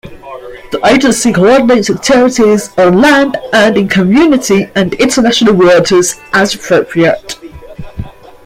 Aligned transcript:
The 0.71 0.81
Agency 0.83 1.31
coordinates 1.31 1.87
activities 1.87 2.71
on 2.75 2.99
land 3.01 3.37
and 3.53 3.77
in 3.77 3.87
Community 3.87 4.67
and 4.73 4.95
international 4.95 5.53
waters, 5.53 6.15
as 6.33 6.55
appropriate. 6.55 7.37